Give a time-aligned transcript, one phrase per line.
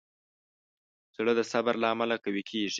[1.15, 2.69] زړه د صبر له امله قوي کېږي.